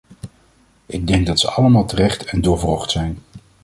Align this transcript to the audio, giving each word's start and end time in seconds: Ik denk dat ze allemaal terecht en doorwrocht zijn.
Ik 0.85 1.07
denk 1.07 1.25
dat 1.25 1.39
ze 1.39 1.51
allemaal 1.51 1.85
terecht 1.87 2.25
en 2.25 2.41
doorwrocht 2.41 2.91
zijn. 2.91 3.17